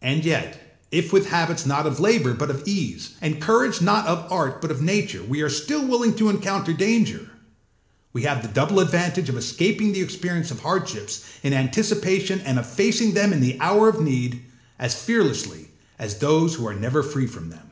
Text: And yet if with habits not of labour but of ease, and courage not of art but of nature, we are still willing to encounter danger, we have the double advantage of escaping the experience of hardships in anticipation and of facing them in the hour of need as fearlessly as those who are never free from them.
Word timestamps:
And 0.00 0.24
yet 0.24 0.80
if 0.90 1.12
with 1.12 1.28
habits 1.28 1.66
not 1.66 1.86
of 1.86 2.00
labour 2.00 2.32
but 2.32 2.48
of 2.48 2.66
ease, 2.66 3.10
and 3.20 3.42
courage 3.42 3.82
not 3.82 4.06
of 4.06 4.32
art 4.32 4.62
but 4.62 4.70
of 4.70 4.80
nature, 4.80 5.22
we 5.22 5.42
are 5.42 5.50
still 5.50 5.86
willing 5.86 6.14
to 6.14 6.30
encounter 6.30 6.72
danger, 6.72 7.30
we 8.14 8.22
have 8.22 8.40
the 8.40 8.48
double 8.48 8.80
advantage 8.80 9.28
of 9.28 9.36
escaping 9.36 9.92
the 9.92 10.00
experience 10.00 10.50
of 10.50 10.60
hardships 10.60 11.24
in 11.42 11.52
anticipation 11.52 12.40
and 12.40 12.58
of 12.58 12.64
facing 12.66 13.12
them 13.12 13.34
in 13.34 13.40
the 13.42 13.60
hour 13.60 13.86
of 13.86 14.00
need 14.00 14.46
as 14.78 14.94
fearlessly 14.94 15.68
as 15.98 16.20
those 16.20 16.54
who 16.54 16.66
are 16.66 16.72
never 16.72 17.02
free 17.02 17.26
from 17.26 17.50
them. 17.50 17.68